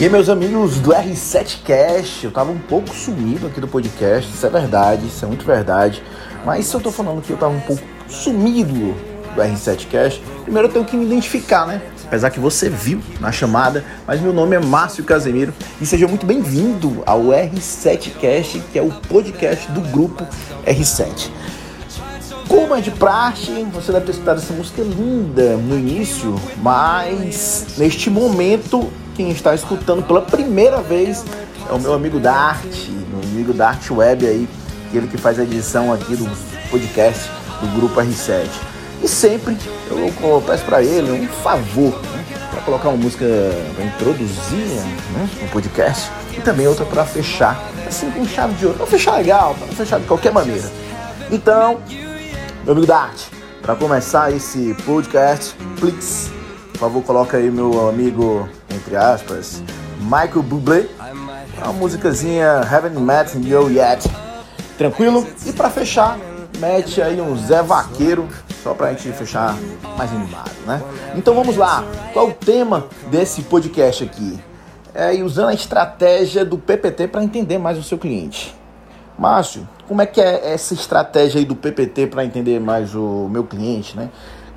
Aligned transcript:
E 0.00 0.04
aí, 0.04 0.08
meus 0.08 0.28
amigos 0.28 0.76
do 0.76 0.90
R7Cast, 0.90 2.22
eu 2.22 2.30
tava 2.30 2.52
um 2.52 2.58
pouco 2.58 2.94
sumido 2.94 3.48
aqui 3.48 3.60
do 3.60 3.66
podcast, 3.66 4.32
isso 4.32 4.46
é 4.46 4.48
verdade, 4.48 5.04
isso 5.04 5.24
é 5.24 5.26
muito 5.26 5.44
verdade. 5.44 6.00
Mas 6.46 6.66
se 6.66 6.76
eu 6.76 6.80
tô 6.80 6.92
falando 6.92 7.20
que 7.20 7.32
eu 7.32 7.36
tava 7.36 7.52
um 7.52 7.60
pouco 7.60 7.82
sumido 8.08 8.94
do 9.34 9.42
R7Cast, 9.42 10.20
primeiro 10.44 10.68
eu 10.68 10.72
tenho 10.72 10.84
que 10.84 10.96
me 10.96 11.04
identificar, 11.04 11.66
né? 11.66 11.82
Apesar 12.06 12.30
que 12.30 12.38
você 12.38 12.70
viu 12.70 13.00
na 13.18 13.32
chamada, 13.32 13.84
mas 14.06 14.20
meu 14.20 14.32
nome 14.32 14.54
é 14.54 14.60
Márcio 14.60 15.02
Casemiro 15.02 15.52
e 15.80 15.84
seja 15.84 16.06
muito 16.06 16.24
bem-vindo 16.24 17.02
ao 17.04 17.22
R7Cast, 17.30 18.62
que 18.72 18.78
é 18.78 18.82
o 18.82 18.90
podcast 19.08 19.68
do 19.72 19.80
grupo 19.80 20.24
R7. 20.64 21.28
Como 22.46 22.72
é 22.72 22.80
de 22.80 22.92
praxe, 22.92 23.66
você 23.72 23.90
deve 23.90 24.06
ter 24.06 24.12
escutado 24.12 24.38
essa 24.38 24.52
música 24.52 24.80
linda 24.80 25.56
no 25.56 25.76
início, 25.76 26.36
mas 26.62 27.74
neste 27.76 28.08
momento 28.08 28.88
quem 29.18 29.30
está 29.30 29.52
escutando 29.52 30.00
pela 30.04 30.22
primeira 30.22 30.80
vez 30.80 31.24
é 31.68 31.72
o 31.72 31.80
meu 31.80 31.92
amigo 31.92 32.20
Dart, 32.20 32.64
meu 33.10 33.20
amigo 33.20 33.52
Dart 33.52 33.90
Web 33.90 34.24
aí, 34.24 34.48
ele 34.94 35.08
que 35.08 35.18
faz 35.18 35.40
a 35.40 35.42
edição 35.42 35.92
aqui 35.92 36.14
do 36.14 36.24
podcast 36.70 37.28
do 37.60 37.66
Grupo 37.76 38.00
R7. 38.00 38.46
E 39.02 39.08
sempre 39.08 39.58
eu 39.90 40.40
peço 40.46 40.64
para 40.64 40.84
ele 40.84 41.10
um 41.10 41.26
favor, 41.26 42.00
né, 42.12 42.24
para 42.48 42.60
colocar 42.60 42.90
uma 42.90 42.96
música 42.96 43.26
para 43.74 43.84
introduzir 43.84 44.66
né, 45.12 45.28
o 45.42 45.48
podcast 45.48 46.12
e 46.36 46.40
também 46.40 46.68
outra 46.68 46.84
para 46.84 47.04
fechar, 47.04 47.60
assim 47.88 48.08
com 48.12 48.24
chave 48.24 48.54
de 48.54 48.66
ouro, 48.66 48.78
para 48.78 48.86
fechar 48.86 49.16
legal, 49.16 49.56
para 49.56 49.66
fechar 49.74 49.98
de 49.98 50.06
qualquer 50.06 50.32
maneira. 50.32 50.70
Então, 51.28 51.80
meu 52.62 52.70
amigo 52.70 52.86
Dart, 52.86 53.18
para 53.62 53.74
começar 53.74 54.32
esse 54.32 54.76
podcast, 54.86 55.56
please, 55.76 56.37
por 56.78 56.86
favor, 56.86 57.02
coloca 57.02 57.36
aí 57.36 57.50
meu 57.50 57.88
amigo 57.88 58.48
entre 58.72 58.94
aspas, 58.94 59.60
Michael 60.00 60.44
Bublé. 60.44 60.86
Uma 61.56 61.72
musicazinha 61.72 62.60
Haven't 62.60 62.96
Met 63.00 63.36
You 63.36 63.68
Yet. 63.68 64.08
Tranquilo? 64.78 65.26
E 65.44 65.52
para 65.52 65.70
fechar, 65.70 66.16
mete 66.60 67.02
aí 67.02 67.20
um 67.20 67.36
Zé 67.36 67.64
Vaqueiro, 67.64 68.28
só 68.62 68.74
pra 68.74 68.92
gente 68.92 69.10
fechar 69.10 69.56
mais 69.96 70.12
animado, 70.12 70.52
né? 70.64 70.80
Então 71.16 71.34
vamos 71.34 71.56
lá. 71.56 71.84
Qual 72.12 72.28
o 72.28 72.32
tema 72.32 72.86
desse 73.10 73.42
podcast 73.42 74.04
aqui? 74.04 74.38
É 74.94 75.12
usando 75.20 75.48
a 75.48 75.54
estratégia 75.54 76.44
do 76.44 76.58
PPT 76.58 77.08
para 77.08 77.24
entender 77.24 77.58
mais 77.58 77.76
o 77.76 77.82
seu 77.82 77.98
cliente. 77.98 78.54
Márcio, 79.18 79.68
como 79.88 80.00
é 80.00 80.06
que 80.06 80.20
é 80.20 80.52
essa 80.52 80.74
estratégia 80.74 81.40
aí 81.40 81.44
do 81.44 81.56
PPT 81.56 82.06
para 82.06 82.24
entender 82.24 82.60
mais 82.60 82.94
o 82.94 83.28
meu 83.28 83.42
cliente, 83.42 83.96
né? 83.96 84.10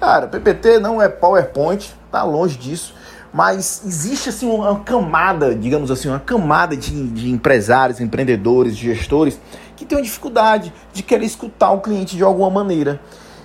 Cara, 0.00 0.26
PPT 0.26 0.78
não 0.78 1.00
é 1.00 1.08
PowerPoint, 1.08 1.94
tá 2.10 2.22
longe 2.22 2.56
disso 2.56 2.94
mas 3.36 3.82
existe 3.84 4.30
assim 4.30 4.48
uma 4.48 4.80
camada, 4.80 5.54
digamos 5.54 5.90
assim, 5.90 6.08
uma 6.08 6.18
camada 6.18 6.74
de, 6.74 7.08
de 7.08 7.30
empresários, 7.30 8.00
empreendedores, 8.00 8.74
gestores 8.74 9.38
que 9.76 9.84
tem 9.84 9.98
uma 9.98 10.02
dificuldade 10.02 10.72
de 10.90 11.02
querer 11.02 11.26
escutar 11.26 11.70
o 11.72 11.80
cliente 11.80 12.16
de 12.16 12.22
alguma 12.22 12.48
maneira. 12.48 12.98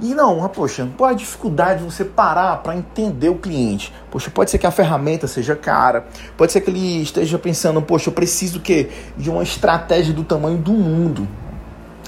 E 0.00 0.14
não, 0.14 0.48
poxa, 0.48 0.88
qual 0.96 1.10
a 1.10 1.12
dificuldade 1.12 1.80
de 1.80 1.84
você 1.84 2.04
parar 2.04 2.58
para 2.58 2.76
entender 2.76 3.28
o 3.28 3.34
cliente? 3.34 3.92
Poxa, 4.08 4.30
pode 4.30 4.50
ser 4.50 4.58
que 4.58 4.66
a 4.66 4.70
ferramenta 4.70 5.26
seja 5.26 5.56
cara, 5.56 6.04
pode 6.36 6.52
ser 6.52 6.60
que 6.60 6.70
ele 6.70 7.02
esteja 7.02 7.36
pensando, 7.38 7.82
poxa, 7.82 8.08
eu 8.08 8.12
preciso 8.12 8.60
que 8.60 8.88
de 9.16 9.30
uma 9.30 9.42
estratégia 9.42 10.14
do 10.14 10.22
tamanho 10.22 10.58
do 10.58 10.72
mundo, 10.72 11.26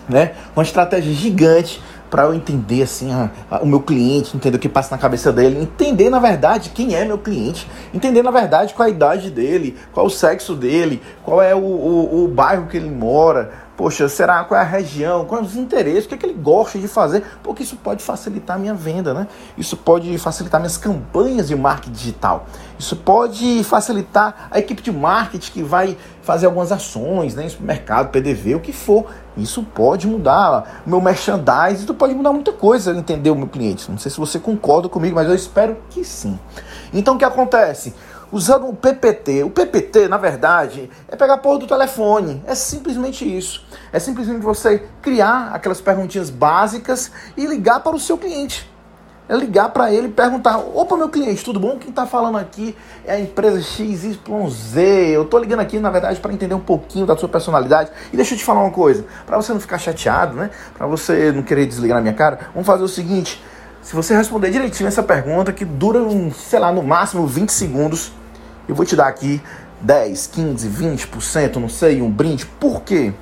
né? 0.08 0.32
Uma 0.55 0.62
estratégia 0.62 1.12
gigante 1.12 1.82
para 2.10 2.24
eu 2.24 2.34
entender 2.34 2.83
assim 2.83 3.12
a, 3.12 3.30
a, 3.50 3.58
o 3.58 3.66
meu 3.66 3.80
cliente, 3.80 4.36
entender 4.36 4.56
o 4.56 4.60
que 4.60 4.69
passa 4.69 4.94
na 4.94 5.00
cabeça 5.00 5.33
dele, 5.33 5.60
entender 5.60 6.11
na 6.11 6.19
verdade 6.19 6.70
quem 6.70 6.94
é 6.94 7.05
meu 7.05 7.19
cliente, 7.19 7.68
entender 7.92 8.23
na 8.23 8.30
verdade 8.30 8.74
qual 8.74 8.86
a 8.86 8.90
idade 8.90 9.30
dele, 9.30 9.77
qual 9.92 10.06
o 10.06 10.11
sexo 10.11 10.55
dele, 10.55 11.02
qual 11.23 11.42
é 11.42 11.55
o, 11.55 11.58
o, 11.58 12.24
o 12.24 12.29
bairro 12.29 12.67
que 12.67 12.77
ele 12.77 12.90
mora, 12.90 13.64
poxa, 13.77 14.08
será 14.08 14.45
qual 14.45 14.58
é 14.58 14.62
a 14.62 14.67
região, 14.67 15.24
quais 15.24 15.48
os 15.48 15.57
interesses, 15.57 16.05
o 16.05 16.08
que, 16.08 16.14
é 16.14 16.18
que 16.18 16.27
ele 16.27 16.35
gosta 16.35 16.79
de 16.79 16.89
fazer, 16.89 17.24
porque 17.42 17.62
isso 17.62 17.77
pode 17.77 18.02
facilitar 18.02 18.57
a 18.57 18.58
minha 18.58 18.74
venda, 18.74 19.12
né? 19.12 19.27
Isso 19.58 19.77
pode 19.77 20.17
facilitar 20.18 20.61
minhas 20.61 20.77
campanhas 20.77 21.48
de 21.48 21.57
marketing 21.57 21.92
digital. 21.92 22.46
Isso 22.79 22.96
pode 22.96 23.62
facilitar 23.64 24.48
a 24.51 24.58
equipe 24.58 24.83
de 24.83 24.92
marketing 24.92 25.52
que 25.52 25.62
vai 25.62 25.96
fazer 26.23 26.46
algumas 26.46 26.73
ações, 26.73 27.35
né, 27.35 27.45
em 27.45 27.48
supermercado, 27.48 28.11
PDV, 28.11 28.55
o 28.55 28.61
que 28.61 28.73
for. 28.73 29.07
Isso 29.36 29.62
pode 29.62 30.06
mudar 30.06 30.83
o 30.86 30.91
meu 30.91 31.01
merchandising, 31.01 31.85
isso 31.85 31.95
pode 31.95 32.14
mudar 32.14 32.33
muita 32.33 32.52
coisa, 32.52 32.92
entender 32.96 33.30
o 33.30 33.36
meu 33.36 33.48
cliente. 33.48 33.91
Não 33.91 33.98
sei 33.98 34.11
se 34.11 34.18
você 34.18 34.39
concorda 34.39 34.89
comigo, 34.89 35.17
mas 35.17 35.29
eu 35.29 35.35
espero 35.35 35.77
que 35.91 36.05
sim. 36.05 36.39
Então 36.92 37.17
o 37.17 37.18
que 37.18 37.24
acontece? 37.24 37.95
Usando 38.33 38.68
o 38.68 38.74
PPT. 38.74 39.45
O 39.45 39.51
PPT, 39.51 40.08
na 40.08 40.17
verdade, 40.17 40.90
é 41.08 41.17
pegar 41.17 41.35
a 41.35 41.39
porra 41.39 41.61
do 41.61 41.67
telefone. 41.67 42.42
É 42.46 42.55
simplesmente 42.55 43.24
isso. 43.24 43.64
É 43.92 43.98
simplesmente 43.98 44.42
você 44.42 44.83
criar 45.01 45.51
aquelas 45.52 45.80
perguntinhas 45.80 46.30
básicas 46.30 47.11
e 47.36 47.46
ligar 47.46 47.80
para 47.80 47.95
o 47.95 48.01
seu 48.01 48.18
cliente 48.18 48.74
é 49.29 49.35
ligar 49.36 49.70
para 49.70 49.92
ele 49.92 50.08
e 50.08 50.11
perguntar: 50.11 50.58
opa, 50.58 50.96
meu 50.96 51.08
cliente, 51.08 51.45
tudo 51.45 51.58
bom? 51.58 51.79
Quem 51.79 51.90
está 51.90 52.07
falando 52.07 52.36
aqui 52.36 52.77
é 53.07 53.14
a 53.14 53.20
empresa 53.20 53.61
XYZ. 53.61 54.18
Eu 55.12 55.23
estou 55.23 55.41
ligando 55.41 55.61
aqui, 55.61 55.79
na 55.79 55.91
verdade, 55.91 56.20
para 56.20 56.33
entender 56.33 56.55
um 56.55 56.61
pouquinho 56.61 57.06
da 57.06 57.17
sua 57.17 57.29
personalidade. 57.29 57.91
E 58.12 58.17
deixa 58.17 58.35
eu 58.35 58.39
te 58.39 58.45
falar 58.45 58.61
uma 58.61 58.70
coisa: 58.70 59.05
para 59.27 59.36
você 59.36 59.52
não 59.52 59.61
ficar 59.61 59.79
chateado, 59.79 60.36
né? 60.36 60.51
Para 60.77 60.86
você 60.86 61.33
não 61.33 61.42
querer 61.42 61.67
desligar 61.67 61.96
na 61.96 62.02
minha 62.02 62.14
cara, 62.14 62.51
vamos 62.52 62.67
fazer 62.67 62.83
o 62.83 62.89
seguinte: 62.89 63.42
se 63.84 63.95
você 63.95 64.17
responder 64.17 64.50
direitinho 64.50 64.89
essa 64.89 65.02
pergunta, 65.02 65.52
que 65.52 65.62
dura, 65.62 65.98
um, 65.98 66.33
sei 66.33 66.58
lá, 66.58 66.72
no 66.72 66.83
máximo 66.83 67.27
20 67.27 67.50
segundos, 67.50 68.12
eu 68.67 68.74
vou 68.74 68.86
te 68.86 68.96
dar 68.96 69.08
aqui 69.08 69.42
10, 69.83 70.27
15, 70.28 70.68
20%, 70.70 71.56
não 71.56 71.68
sei, 71.68 72.00
um 72.00 72.11
brinde. 72.11 72.46
Por 72.46 72.80
quê? 72.80 73.12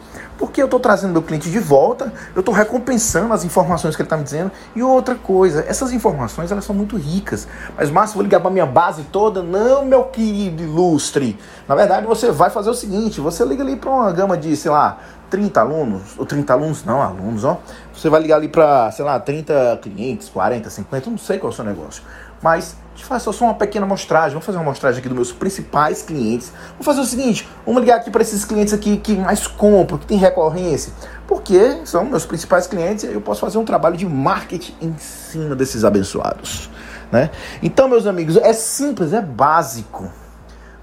Porque 0.42 0.60
eu 0.60 0.64
estou 0.64 0.80
trazendo 0.80 1.12
meu 1.12 1.22
cliente 1.22 1.48
de 1.48 1.60
volta, 1.60 2.12
eu 2.34 2.40
estou 2.40 2.52
recompensando 2.52 3.32
as 3.32 3.44
informações 3.44 3.94
que 3.94 4.02
ele 4.02 4.06
está 4.08 4.16
me 4.16 4.24
dizendo. 4.24 4.50
E 4.74 4.82
outra 4.82 5.14
coisa, 5.14 5.64
essas 5.68 5.92
informações 5.92 6.50
elas 6.50 6.64
são 6.64 6.74
muito 6.74 6.96
ricas. 6.96 7.46
Mas, 7.76 7.92
Márcio, 7.92 8.14
vou 8.14 8.24
ligar 8.24 8.40
para 8.40 8.50
minha 8.50 8.66
base 8.66 9.04
toda? 9.04 9.40
Não, 9.40 9.84
meu 9.84 10.02
querido 10.02 10.60
ilustre. 10.60 11.38
Na 11.68 11.76
verdade, 11.76 12.08
você 12.08 12.32
vai 12.32 12.50
fazer 12.50 12.70
o 12.70 12.74
seguinte: 12.74 13.20
você 13.20 13.44
liga 13.44 13.62
ali 13.62 13.76
para 13.76 13.88
uma 13.88 14.10
gama 14.10 14.36
de, 14.36 14.56
sei 14.56 14.72
lá, 14.72 14.98
30 15.30 15.60
alunos, 15.60 16.18
ou 16.18 16.26
30 16.26 16.52
alunos, 16.52 16.84
não, 16.84 17.00
alunos, 17.00 17.44
ó. 17.44 17.60
Você 17.94 18.10
vai 18.10 18.20
ligar 18.20 18.34
ali 18.34 18.48
para, 18.48 18.90
sei 18.90 19.04
lá, 19.04 19.20
30 19.20 19.78
clientes, 19.80 20.28
40, 20.28 20.68
50, 20.68 21.08
não 21.08 21.18
sei 21.18 21.38
qual 21.38 21.52
é 21.52 21.52
o 21.52 21.56
seu 21.56 21.64
negócio. 21.64 22.02
Mas 22.42 22.76
te 22.94 23.04
faço 23.04 23.32
só 23.32 23.46
uma 23.46 23.54
pequena 23.54 23.86
amostragem. 23.86 24.30
Vamos 24.30 24.44
fazer 24.44 24.58
uma 24.58 24.64
amostragem 24.64 24.98
aqui 24.98 25.08
dos 25.08 25.16
meus 25.16 25.32
principais 25.32 26.02
clientes. 26.02 26.52
Vamos 26.72 26.84
fazer 26.84 27.00
o 27.00 27.04
seguinte: 27.04 27.48
vamos 27.64 27.80
ligar 27.80 27.96
aqui 27.98 28.10
para 28.10 28.22
esses 28.22 28.44
clientes 28.44 28.74
aqui 28.74 28.96
que 28.96 29.14
mais 29.14 29.46
compram, 29.46 29.98
que 29.98 30.06
tem 30.06 30.18
recorrência. 30.18 30.92
Porque 31.26 31.80
são 31.84 32.04
meus 32.04 32.26
principais 32.26 32.66
clientes 32.66 33.04
e 33.04 33.12
eu 33.12 33.20
posso 33.20 33.40
fazer 33.40 33.58
um 33.58 33.64
trabalho 33.64 33.96
de 33.96 34.06
marketing 34.06 34.74
em 34.80 34.96
cima 34.98 35.54
desses 35.56 35.84
abençoados. 35.84 36.68
Né? 37.10 37.30
Então, 37.62 37.88
meus 37.88 38.06
amigos, 38.06 38.36
é 38.36 38.52
simples, 38.52 39.12
é 39.12 39.20
básico. 39.20 40.10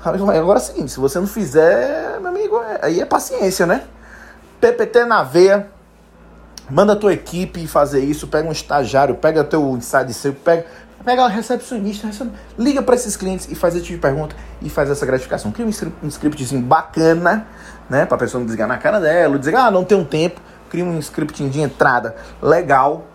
Agora 0.04 0.60
é 0.60 0.62
seguinte: 0.62 0.92
se 0.92 1.00
você 1.00 1.20
não 1.20 1.28
fizer, 1.28 2.20
meu 2.20 2.30
amigo, 2.30 2.62
é, 2.62 2.80
aí 2.84 3.02
é 3.02 3.06
paciência, 3.06 3.66
né? 3.66 3.84
PPT 4.60 5.06
na 5.06 5.24
veia. 5.24 5.68
Manda 6.70 6.94
a 6.94 6.96
tua 6.96 7.14
equipe 7.14 7.66
fazer 7.66 8.00
isso, 8.02 8.28
pega 8.28 8.48
um 8.48 8.52
estagiário, 8.52 9.16
pega 9.16 9.44
teu 9.44 9.76
inside 9.76 10.14
seu, 10.14 10.34
pega, 10.34 10.68
Pega 11.10 11.26
a 11.26 11.28
recepcionista, 11.28 12.08
liga 12.56 12.84
para 12.84 12.94
esses 12.94 13.18
clientes 13.18 13.50
e 13.50 13.56
faz 13.56 13.74
esse 13.74 13.84
tipo 13.84 13.96
de 13.96 14.02
pergunta 14.02 14.36
e 14.62 14.70
faz 14.70 14.92
essa 14.92 15.04
gratificação. 15.08 15.52
Cria 15.52 15.66
um, 15.66 15.70
script, 15.72 16.06
um 16.06 16.08
scriptzinho 16.08 16.62
bacana, 16.62 17.48
né? 17.90 18.06
Pra 18.06 18.16
pessoa 18.16 18.38
não 18.38 18.46
desligar 18.46 18.68
na 18.68 18.78
cara 18.78 19.00
dela, 19.00 19.40
dizer, 19.40 19.56
ah, 19.56 19.72
não 19.72 19.84
tem 19.84 19.98
um 19.98 20.06
tempo. 20.06 20.40
Cria 20.70 20.86
um 20.86 21.00
scriptinho 21.00 21.50
de 21.50 21.62
entrada 21.62 22.16
legal, 22.40 23.08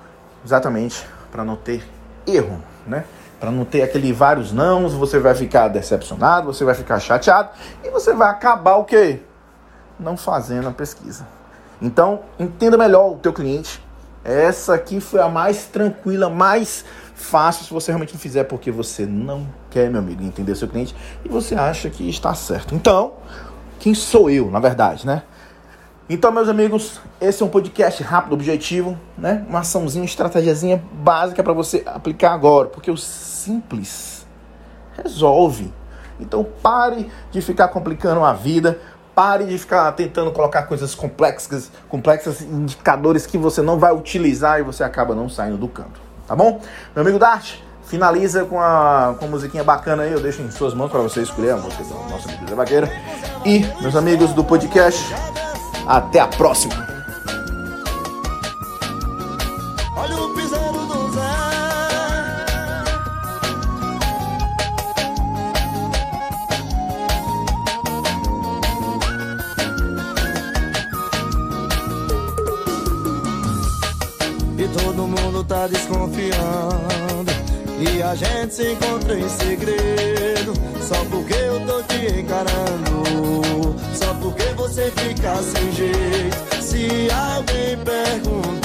exatamente, 0.44 1.06
para 1.30 1.44
não 1.44 1.54
ter 1.54 1.88
erro, 2.26 2.60
né? 2.84 3.04
Para 3.38 3.52
não 3.52 3.64
ter 3.64 3.82
aquele 3.82 4.12
vários 4.12 4.50
nãos, 4.50 4.92
você 4.92 5.20
vai 5.20 5.36
ficar 5.36 5.68
decepcionado, 5.68 6.52
você 6.52 6.64
vai 6.64 6.74
ficar 6.74 6.98
chateado 6.98 7.50
e 7.84 7.90
você 7.90 8.12
vai 8.12 8.28
acabar 8.28 8.74
o 8.74 8.84
quê? 8.84 9.20
Não 10.00 10.16
fazendo 10.16 10.66
a 10.66 10.72
pesquisa. 10.72 11.24
Então, 11.80 12.22
entenda 12.40 12.76
melhor 12.76 13.12
o 13.12 13.18
teu 13.18 13.32
cliente. 13.32 13.83
Essa 14.24 14.74
aqui 14.74 15.00
foi 15.00 15.20
a 15.20 15.28
mais 15.28 15.66
tranquila, 15.66 16.30
mais 16.30 16.84
fácil 17.14 17.64
se 17.64 17.72
você 17.72 17.92
realmente 17.92 18.14
não 18.14 18.20
fizer 18.20 18.44
porque 18.44 18.70
você 18.70 19.04
não 19.04 19.46
quer, 19.70 19.90
meu 19.90 20.00
amigo, 20.00 20.22
entender 20.24 20.54
seu 20.56 20.66
cliente 20.66 20.96
e 21.24 21.28
você 21.28 21.54
acha 21.54 21.90
que 21.90 22.08
está 22.08 22.34
certo. 22.34 22.74
Então, 22.74 23.12
quem 23.78 23.94
sou 23.94 24.30
eu, 24.30 24.50
na 24.50 24.58
verdade, 24.58 25.06
né? 25.06 25.22
Então, 26.08 26.32
meus 26.32 26.48
amigos, 26.48 27.00
esse 27.20 27.42
é 27.42 27.46
um 27.46 27.48
podcast 27.48 28.02
rápido, 28.02 28.32
objetivo, 28.32 28.98
né? 29.16 29.44
Uma 29.48 29.60
açãozinha, 29.60 30.04
estratégiazinha 30.04 30.82
básica 30.92 31.42
para 31.42 31.52
você 31.52 31.82
aplicar 31.86 32.32
agora, 32.32 32.68
porque 32.68 32.90
o 32.90 32.96
simples 32.96 34.26
resolve. 34.96 35.72
Então, 36.20 36.44
pare 36.62 37.10
de 37.30 37.40
ficar 37.40 37.68
complicando 37.68 38.22
a 38.24 38.32
vida, 38.32 38.78
pare 39.14 39.44
de 39.44 39.56
ficar 39.56 39.90
tentando 39.92 40.32
colocar 40.32 40.64
coisas 40.64 40.94
complexas, 40.94 41.70
complexas, 41.88 42.40
indicadores 42.42 43.26
que 43.26 43.38
você 43.38 43.62
não 43.62 43.78
vai 43.78 43.92
utilizar 43.92 44.58
e 44.58 44.62
você 44.62 44.82
acaba 44.82 45.14
não 45.14 45.28
saindo 45.28 45.56
do 45.56 45.68
canto. 45.68 46.00
Tá 46.26 46.34
bom? 46.34 46.60
Meu 46.94 47.02
amigo 47.02 47.18
Dart, 47.18 47.56
finaliza 47.84 48.44
com 48.44 48.60
a, 48.60 49.14
com 49.18 49.26
a 49.26 49.28
musiquinha 49.28 49.62
bacana 49.62 50.02
aí. 50.02 50.12
Eu 50.12 50.20
deixo 50.20 50.42
em 50.42 50.50
suas 50.50 50.74
mãos 50.74 50.90
para 50.90 51.00
você 51.00 51.22
escolher 51.22 51.52
a 51.52 51.56
música 51.56 51.84
do 51.84 51.94
nosso 52.10 52.28
amigo 52.28 52.48
Zé 52.48 52.54
Vaqueiro. 52.54 52.88
E, 53.44 53.60
meus 53.80 53.94
amigos 53.94 54.32
do 54.32 54.42
podcast, 54.42 55.14
até 55.86 56.20
a 56.20 56.26
próxima. 56.26 56.74
Olha 59.96 60.16
o 60.16 60.34
piseiro 60.34 60.63
tá 75.44 75.66
desconfiando. 75.66 77.32
E 77.80 78.02
a 78.02 78.14
gente 78.14 78.54
se 78.54 78.72
encontra 78.72 79.18
em 79.18 79.28
segredo. 79.28 80.52
Só 80.80 80.96
porque 81.10 81.34
eu 81.34 81.60
tô 81.66 81.82
te 81.82 82.20
encarando. 82.20 83.74
Só 83.94 84.14
porque 84.14 84.44
você 84.56 84.90
fica 84.90 85.36
sem 85.42 85.72
jeito. 85.72 86.62
Se 86.62 87.08
alguém 87.10 87.76
perguntar. 87.78 88.63